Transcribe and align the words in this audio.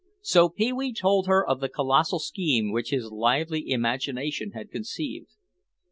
So 0.23 0.49
Pee 0.49 0.73
wee 0.73 0.95
told 0.95 1.27
her 1.27 1.47
of 1.47 1.59
the 1.59 1.69
colossal 1.69 2.17
scheme 2.17 2.71
which 2.71 2.89
his 2.89 3.11
lively 3.11 3.69
imagination 3.69 4.49
had 4.53 4.71
conceived. 4.71 5.29